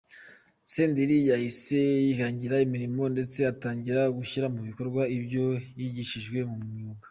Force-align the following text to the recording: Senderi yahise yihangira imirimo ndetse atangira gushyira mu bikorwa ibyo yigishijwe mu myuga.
Senderi 0.73 1.17
yahise 1.29 1.79
yihangira 2.05 2.55
imirimo 2.65 3.03
ndetse 3.13 3.39
atangira 3.51 4.01
gushyira 4.17 4.47
mu 4.55 4.61
bikorwa 4.67 5.01
ibyo 5.17 5.45
yigishijwe 5.79 6.39
mu 6.49 6.57
myuga. 6.67 6.99